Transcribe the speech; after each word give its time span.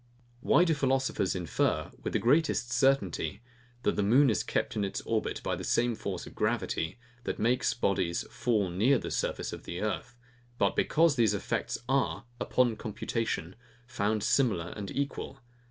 Why 0.39 0.63
do 0.63 0.73
philosophers 0.73 1.35
infer, 1.35 1.91
with 2.01 2.13
the 2.13 2.17
greatest 2.17 2.71
certainty, 2.71 3.43
that 3.83 3.95
the 3.97 4.01
moon 4.01 4.31
is 4.31 4.41
kept 4.41 4.75
in 4.75 4.83
its 4.83 5.01
orbit 5.01 5.41
by 5.43 5.55
the 5.55 5.63
same 5.63 5.93
force 5.93 6.25
of 6.25 6.33
gravity, 6.33 6.97
that 7.25 7.37
makes 7.37 7.75
bodies 7.75 8.23
fall 8.31 8.71
near 8.71 8.97
the 8.97 9.11
surface 9.11 9.53
of 9.53 9.65
the 9.65 9.79
earth, 9.79 10.17
but 10.57 10.75
because 10.75 11.17
these 11.17 11.35
effects 11.35 11.77
are, 11.87 12.25
upon 12.39 12.77
computation, 12.77 13.55
found 13.85 14.23
similar 14.23 14.69
and 14.75 14.89
equal? 14.89 15.37